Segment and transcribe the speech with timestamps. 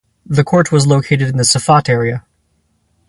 [0.25, 2.25] The court was located in the Safat area.